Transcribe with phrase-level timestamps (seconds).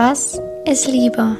[0.00, 1.36] Was ist Liebe?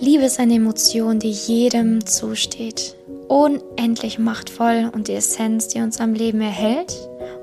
[0.00, 2.94] Liebe ist eine Emotion, die jedem zusteht.
[3.26, 6.94] Unendlich machtvoll und die Essenz, die uns am Leben erhält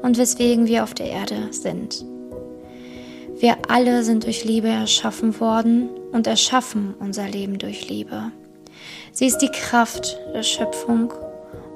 [0.04, 2.06] und weswegen wir auf der Erde sind.
[3.40, 8.32] Wir alle sind durch Liebe erschaffen worden und erschaffen unser Leben durch Liebe.
[9.12, 11.12] Sie ist die Kraft der Schöpfung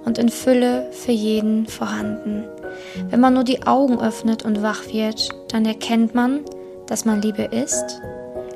[0.05, 2.43] und in Fülle für jeden vorhanden.
[3.09, 6.41] Wenn man nur die Augen öffnet und wach wird, dann erkennt man,
[6.89, 8.01] dass man Liebe ist,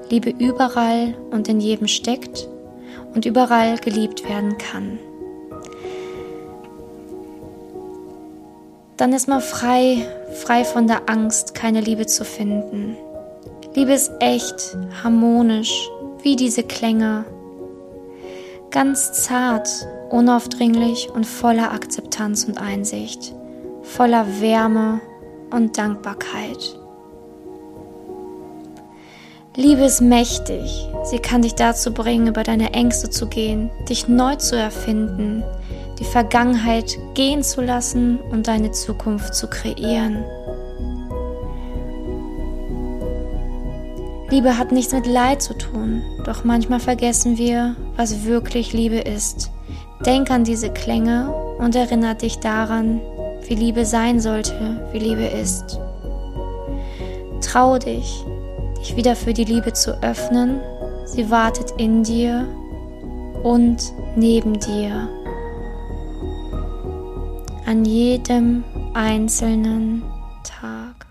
[0.09, 2.49] Liebe überall und in jedem steckt
[3.13, 4.97] und überall geliebt werden kann.
[8.97, 12.97] Dann ist man frei, frei von der Angst, keine Liebe zu finden.
[13.75, 15.89] Liebe ist echt, harmonisch,
[16.21, 17.25] wie diese Klänge.
[18.71, 19.69] Ganz zart,
[20.09, 23.33] unaufdringlich und voller Akzeptanz und Einsicht,
[23.83, 25.01] voller Wärme
[25.51, 26.82] und Dankbarkeit.
[29.55, 30.89] Liebe ist mächtig.
[31.03, 35.43] Sie kann dich dazu bringen, über deine Ängste zu gehen, dich neu zu erfinden,
[35.99, 40.23] die Vergangenheit gehen zu lassen und deine Zukunft zu kreieren.
[44.31, 49.51] Liebe hat nichts mit Leid zu tun, doch manchmal vergessen wir, was wirklich Liebe ist.
[50.03, 52.99] Denk an diese Klänge und erinnere dich daran,
[53.47, 55.79] wie Liebe sein sollte, wie Liebe ist.
[57.41, 58.25] Trau dich,
[58.83, 60.59] dich wieder für die Liebe zu öffnen.
[61.05, 62.45] Sie wartet in dir
[63.43, 65.07] und neben dir.
[67.65, 70.03] An jedem einzelnen
[70.43, 71.02] Tag.